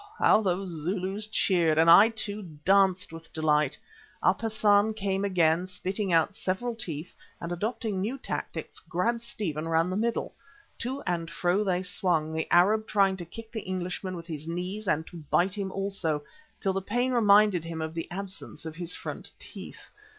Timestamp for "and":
1.77-1.87, 7.39-7.51, 11.03-11.29, 14.87-15.05